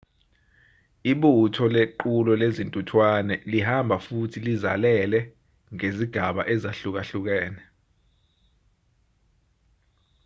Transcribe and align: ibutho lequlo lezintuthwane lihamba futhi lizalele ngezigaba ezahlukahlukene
ibutho 1.11 1.65
lequlo 1.75 2.33
lezintuthwane 2.41 3.35
lihamba 3.51 3.95
futhi 4.05 4.39
lizalele 4.45 5.19
ngezigaba 5.75 6.41
ezahlukahlukene 6.53 7.61